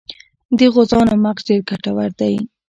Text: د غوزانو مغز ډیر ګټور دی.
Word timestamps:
د 0.57 0.59
غوزانو 0.73 1.13
مغز 1.23 1.43
ډیر 1.47 1.61
ګټور 1.69 2.11
دی. 2.19 2.35